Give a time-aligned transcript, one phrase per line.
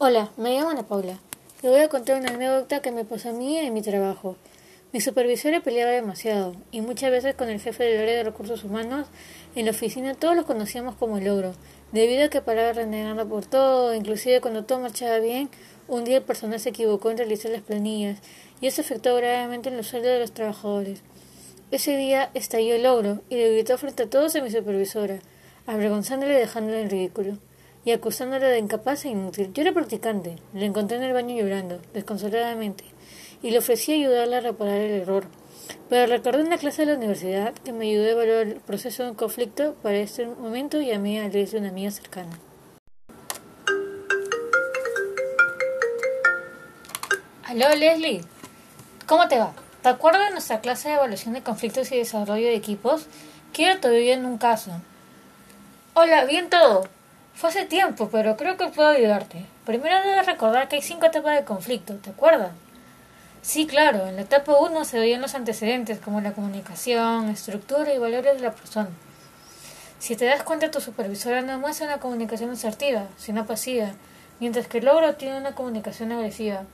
[0.00, 1.18] Hola, me llamo Ana Paula.
[1.60, 4.36] Le voy a contar una anécdota que me pasó a mí en mi trabajo.
[4.92, 9.08] Mi supervisora peleaba demasiado y muchas veces con el jefe del área de recursos humanos
[9.56, 11.52] en la oficina todos los conocíamos como el logro,
[11.90, 15.50] debido a que paraba renegando por todo, inclusive cuando todo marchaba bien,
[15.88, 18.20] un día el personal se equivocó en realizar las planillas
[18.60, 21.02] y eso afectó gravemente en los sueldos de los trabajadores.
[21.72, 25.18] Ese día estalló el logro y le gritó frente a todos a mi supervisora,
[25.66, 27.38] avergonzándole y dejándole en ridículo
[27.88, 29.50] y acusándole de incapaz e inútil.
[29.54, 32.84] Yo era practicante, le encontré en el baño llorando, desconsoladamente,
[33.42, 35.24] y le ofrecí ayudarle a reparar el error.
[35.88, 39.04] Pero recordé en la clase de la universidad que me ayudó a evaluar el proceso
[39.04, 42.38] de un conflicto para este momento y a mí a de una amiga cercana.
[47.44, 48.20] Aló Leslie,
[49.06, 49.54] ¿cómo te va?
[49.80, 53.06] ¿Te acuerdas de nuestra clase de evaluación de conflictos y desarrollo de equipos?
[53.54, 54.72] Quiero todavía en un caso.
[55.94, 56.97] Hola, bien todo.
[57.38, 59.46] Fue hace tiempo, pero creo que puedo ayudarte.
[59.64, 62.50] Primero debes recordar que hay cinco etapas de conflicto, ¿te acuerdas?
[63.42, 67.98] Sí, claro, en la etapa 1 se veían los antecedentes como la comunicación, estructura y
[67.98, 68.88] valores de la persona.
[70.00, 73.92] Si te das cuenta, tu supervisora no muestra una comunicación asertiva, sino pasiva,
[74.40, 76.64] mientras que el logro tiene una comunicación agresiva.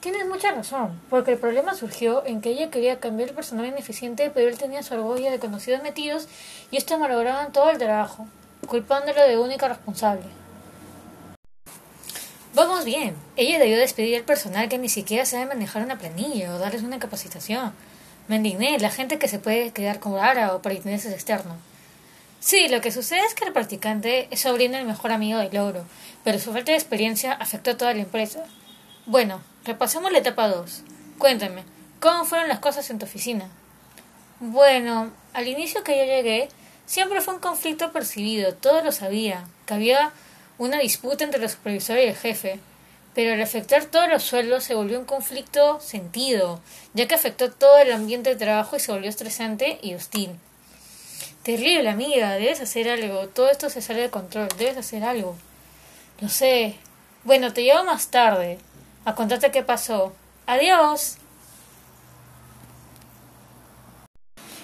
[0.00, 4.30] Tienes mucha razón, porque el problema surgió en que ella quería cambiar el personal ineficiente,
[4.34, 6.28] pero él tenía su orgullo de conocidos metidos
[6.70, 8.28] y esto malograban todo el trabajo
[8.72, 10.24] culpándolo de única responsable.
[12.54, 16.58] Vamos bien, ella debió despedir al personal que ni siquiera sabe manejar una planilla o
[16.58, 17.74] darles una capacitación.
[18.28, 21.58] Me indigné, la gente que se puede quedar con ara o para intereses externos.
[22.40, 25.84] Sí, lo que sucede es que el practicante es sobrino del mejor amigo del logro,
[26.24, 28.42] pero su falta de experiencia afectó a toda la empresa.
[29.04, 30.82] Bueno, repasemos la etapa 2.
[31.18, 31.64] Cuéntame,
[32.00, 33.50] ¿cómo fueron las cosas en tu oficina?
[34.40, 36.48] Bueno, al inicio que yo llegué,
[36.86, 40.12] Siempre fue un conflicto percibido, todos lo sabían, que había
[40.58, 42.60] una disputa entre el supervisor y el jefe,
[43.14, 46.60] pero al afectar todos los sueldos se volvió un conflicto sentido,
[46.94, 50.30] ya que afectó todo el ambiente de trabajo y se volvió estresante y hostil.
[51.42, 55.36] Terrible, amiga, debes hacer algo, todo esto se sale de control, debes hacer algo.
[56.20, 56.76] Lo sé.
[57.24, 58.58] Bueno, te llevo más tarde
[59.04, 60.12] a contarte qué pasó.
[60.46, 61.16] Adiós.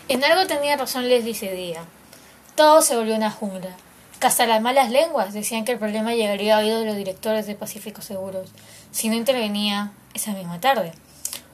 [0.09, 1.85] En algo tenía razón Leslie ese día.
[2.59, 3.71] Todo se volvió una jungla.
[4.21, 7.55] Hasta las malas lenguas decían que el problema llegaría a oídos de los directores de
[7.55, 8.51] Pacífico Seguros,
[8.91, 10.91] si no intervenía esa misma tarde.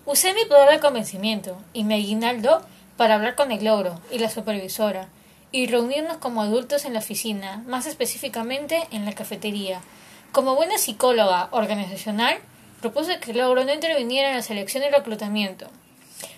[0.07, 2.63] Usé mi poder de convencimiento y mi aguinaldo
[2.97, 5.09] para hablar con el logro y la supervisora
[5.53, 9.83] y reunirnos como adultos en la oficina, más específicamente en la cafetería.
[10.33, 12.39] Como buena psicóloga organizacional,
[12.81, 15.67] propuse que el logro no interviniera en la selección y reclutamiento,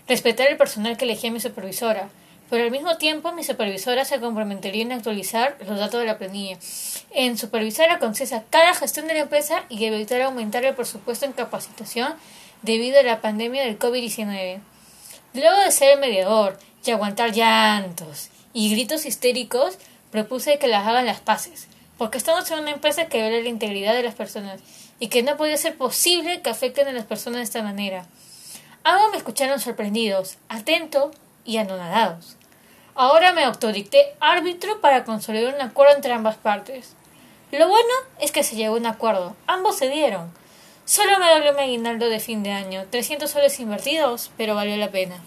[0.08, 2.08] respetar el personal que elegía mi supervisora,
[2.48, 6.58] pero al mismo tiempo mi supervisora se comprometería en actualizar los datos de la planilla,
[7.10, 11.32] en supervisar a concesa cada gestión de la empresa y evitar aumentar el presupuesto en
[11.32, 12.14] capacitación
[12.62, 14.60] debido a la pandemia del COVID-19.
[15.34, 19.78] Luego de ser el mediador y aguantar llantos y gritos histéricos,
[20.10, 21.68] propuse que las hagan las paces,
[21.98, 24.60] porque estamos en una empresa que viola la integridad de las personas
[24.98, 28.06] y que no puede ser posible que afecten a las personas de esta manera.
[28.84, 31.10] Ambos me escucharon sorprendidos, atentos
[31.46, 32.36] y anonadados.
[32.94, 36.94] Ahora me autodicté árbitro para consolidar un acuerdo entre ambas partes.
[37.52, 39.36] Lo bueno es que se llegó a un acuerdo.
[39.46, 40.32] Ambos se dieron.
[40.84, 42.86] Solo me dolió mi aguinaldo de fin de año.
[42.90, 45.20] 300 soles invertidos, pero valió la pena.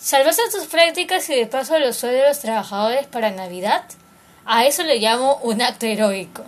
[0.00, 3.84] ¿Salvaste tus prácticas y de paso los sueldos de los trabajadores para Navidad?
[4.48, 6.44] A eso le llamo un acto heroico.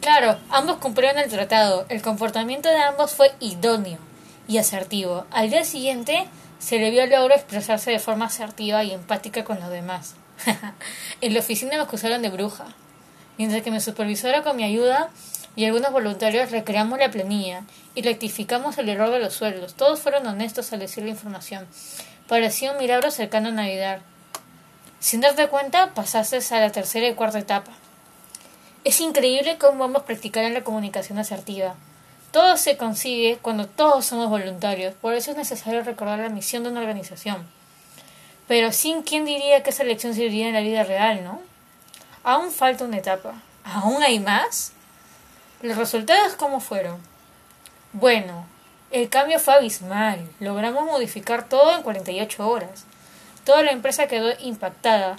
[0.00, 1.86] Claro, ambos cumplieron el tratado.
[1.88, 4.00] El comportamiento de ambos fue idóneo
[4.48, 5.24] y asertivo.
[5.30, 6.26] Al día siguiente
[6.58, 10.16] se le vio el logro expresarse de forma asertiva y empática con los demás.
[11.20, 12.66] en la oficina me acusaron de bruja.
[13.38, 15.10] Mientras que mi supervisora con mi ayuda
[15.54, 17.62] y algunos voluntarios recreamos la planilla
[17.94, 19.74] y rectificamos el error de los sueldos.
[19.74, 21.68] Todos fueron honestos al decir la información.
[22.26, 24.00] Parecía un milagro cercano a Navidad.
[25.02, 27.72] Sin darte cuenta, pasaste a la tercera y cuarta etapa.
[28.84, 31.74] Es increíble cómo vamos a practicar en la comunicación asertiva.
[32.30, 36.70] Todo se consigue cuando todos somos voluntarios, por eso es necesario recordar la misión de
[36.70, 37.44] una organización.
[38.46, 41.40] Pero sin quién diría que esa lección serviría en la vida real, ¿no?
[42.22, 43.34] Aún falta una etapa.
[43.64, 44.72] ¿Aún hay más?
[45.62, 47.00] ¿Los resultados cómo fueron?
[47.92, 48.46] Bueno,
[48.92, 50.30] el cambio fue abismal.
[50.38, 52.84] Logramos modificar todo en 48 horas.
[53.44, 55.16] Toda la empresa quedó impactada.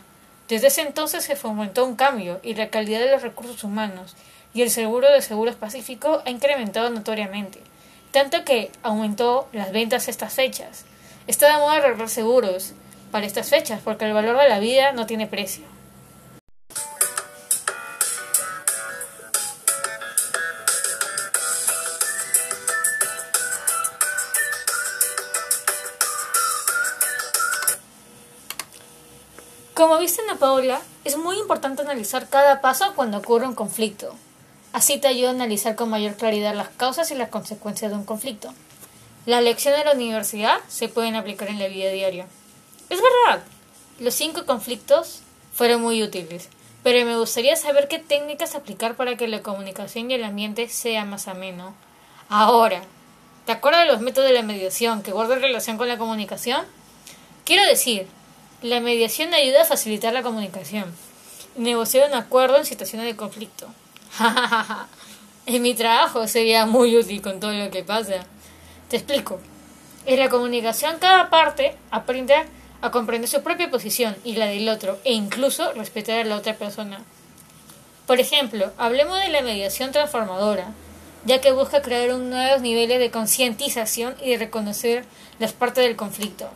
[0.47, 4.15] Desde ese entonces se fomentó un cambio y la calidad de los recursos humanos
[4.53, 7.59] y el seguro de seguros pacífico ha incrementado notoriamente,
[8.11, 10.85] tanto que aumentó las ventas estas fechas.
[11.27, 12.73] Está de moda arreglar seguros
[13.11, 15.72] para estas fechas, porque el valor de la vida no tiene precio.
[29.83, 34.15] Como viste Ana Paula, es muy importante analizar cada paso cuando ocurre un conflicto.
[34.71, 38.05] Así te ayuda a analizar con mayor claridad las causas y las consecuencias de un
[38.05, 38.53] conflicto.
[39.25, 42.27] Las lecciones de la universidad se pueden aplicar en la vida diaria.
[42.89, 43.43] Es verdad,
[43.99, 45.19] los cinco conflictos
[45.53, 46.47] fueron muy útiles,
[46.81, 51.03] pero me gustaría saber qué técnicas aplicar para que la comunicación y el ambiente sea
[51.03, 51.75] más ameno.
[52.29, 52.83] Ahora,
[53.45, 56.65] ¿te acuerdas de los métodos de la mediación que guardan relación con la comunicación?
[57.43, 58.07] Quiero decir,
[58.63, 60.85] la mediación ayuda a facilitar la comunicación.
[61.57, 63.67] Negociar un acuerdo en situaciones de conflicto.
[65.45, 68.25] en mi trabajo sería muy útil con todo lo que pasa.
[68.87, 69.41] Te explico.
[70.05, 72.35] En la comunicación cada parte aprende
[72.81, 76.55] a comprender su propia posición y la del otro e incluso respetar a la otra
[76.55, 77.03] persona.
[78.07, 80.71] Por ejemplo, hablemos de la mediación transformadora,
[81.25, 85.03] ya que busca crear un nuevos niveles de concientización y de reconocer
[85.39, 86.49] las partes del conflicto.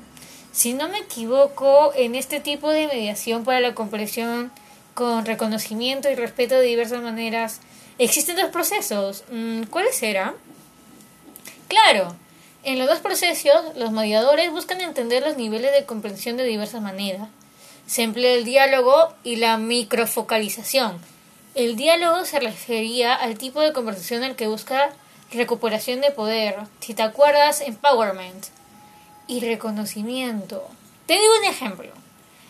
[0.58, 4.52] Si no me equivoco, en este tipo de mediación para la comprensión
[4.96, 7.60] con reconocimiento y respeto de diversas maneras,
[8.00, 9.24] existen dos procesos.
[9.30, 10.34] Mm, ¿Cuáles serán?
[11.68, 12.16] Claro,
[12.64, 17.28] en los dos procesos los mediadores buscan entender los niveles de comprensión de diversas maneras.
[17.86, 21.00] Se emplea el diálogo y la microfocalización.
[21.54, 24.90] El diálogo se refería al tipo de conversación en el que busca
[25.32, 26.56] recuperación de poder.
[26.80, 28.48] Si te acuerdas, empowerment
[29.28, 30.68] y reconocimiento.
[31.06, 31.92] Te digo un ejemplo.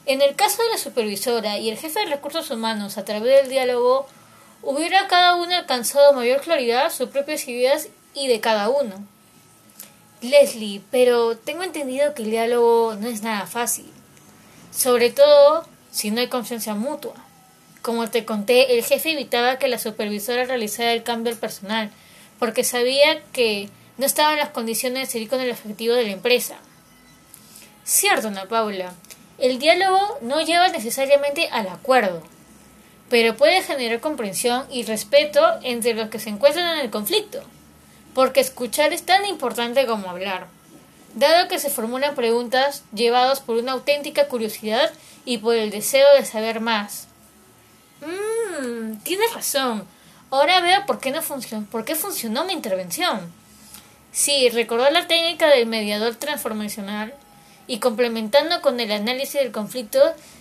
[0.06, 3.50] En el caso de la supervisora y el jefe de recursos humanos, a través del
[3.50, 4.08] diálogo,
[4.62, 9.06] hubiera cada uno alcanzado mayor claridad sus propias ideas y de cada uno.
[10.22, 13.92] Leslie, pero tengo entendido que el diálogo no es nada fácil,
[14.72, 17.14] sobre todo si no hay confianza mutua.
[17.82, 21.92] Como te conté, el jefe evitaba que la supervisora realizara el cambio al personal,
[22.40, 26.12] porque sabía que no estaba en las condiciones de seguir con el objetivo de la
[26.12, 26.58] empresa.
[27.88, 28.92] Cierto, Ana Paula,
[29.38, 32.22] el diálogo no lleva necesariamente al acuerdo,
[33.10, 37.42] pero puede generar comprensión y respeto entre los que se encuentran en el conflicto,
[38.14, 40.48] porque escuchar es tan importante como hablar,
[41.16, 44.92] dado que se formulan preguntas llevadas por una auténtica curiosidad
[45.24, 47.08] y por el deseo de saber más.
[48.02, 49.88] Mmm, tienes razón.
[50.30, 53.32] Ahora veo por qué no funcionó, por qué funcionó mi intervención.
[54.12, 57.14] Sí, recordar la técnica del mediador transformacional
[57.68, 60.00] y complementando con el análisis del conflicto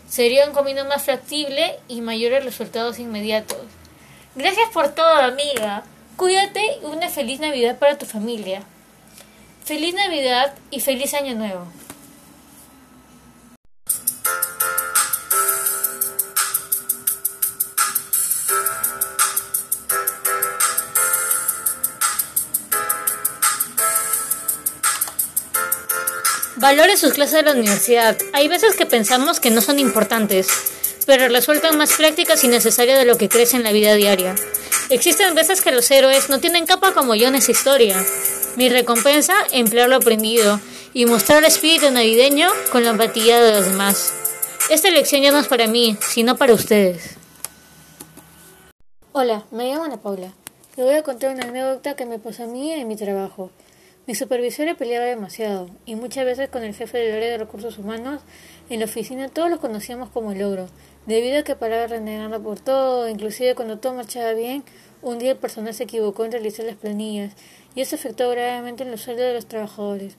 [0.08, 3.58] sería un camino más factible y mayores resultados inmediatos.
[4.34, 5.84] Gracias por todo, amiga.
[6.16, 8.62] Cuídate y una feliz Navidad para tu familia.
[9.64, 11.66] Feliz Navidad y feliz Año Nuevo.
[26.58, 28.16] Valore sus clases de la universidad.
[28.32, 30.48] Hay veces que pensamos que no son importantes,
[31.04, 34.34] pero resultan más prácticas y necesarias de lo que crees en la vida diaria.
[34.88, 38.02] Existen veces que los héroes no tienen capa como yo en esa historia.
[38.56, 40.58] Mi recompensa, emplear lo aprendido
[40.94, 44.14] y mostrar el espíritu navideño con la empatía de los demás.
[44.70, 47.16] Esta lección ya no es para mí, sino para ustedes.
[49.12, 50.32] Hola, me llamo Ana Paula.
[50.76, 53.50] Le voy a contar una anécdota que me pasó a mí en mi trabajo.
[54.06, 58.22] Mi supervisora peleaba demasiado, y muchas veces con el jefe del área de recursos humanos
[58.70, 60.68] en la oficina todos los conocíamos como el ogro,
[61.06, 64.62] debido a que paraba renegando por todo, inclusive cuando todo marchaba bien,
[65.02, 67.32] un día el personal se equivocó en realizar las planillas,
[67.74, 70.16] y eso afectó gravemente en los sueldos de los trabajadores.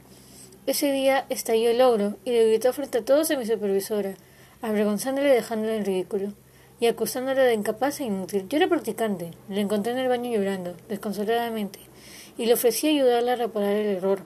[0.66, 4.16] Ese día estalló el ogro y le gritó frente a todos a mi supervisora,
[4.62, 6.34] avergonzándole y dejándole en ridículo,
[6.82, 8.50] y acusándole de incapaz e inútil.
[8.50, 11.80] Yo era practicante, le encontré en el baño llorando, desconsoladamente
[12.38, 14.20] y le ofrecí ayudarle a reparar el error.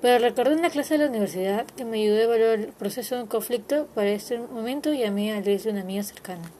[0.00, 3.22] Pero recordé una clase de la universidad que me ayudó a evaluar el proceso de
[3.22, 6.50] un conflicto para este momento y a mí a de una amiga cercana.